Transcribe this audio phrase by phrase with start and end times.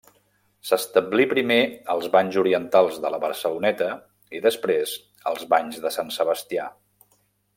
[0.67, 1.57] S'establí primer
[1.95, 3.91] als Banys Orientals de la Barceloneta
[4.39, 4.97] i després
[5.33, 6.67] als Banys de Sant Sebastià.